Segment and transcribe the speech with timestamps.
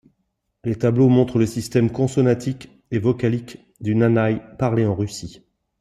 [0.63, 5.43] Les tableaux montrent le système consonantique et vocalique du nanaï parlé en Russie.